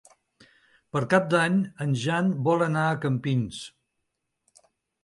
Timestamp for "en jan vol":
1.85-2.67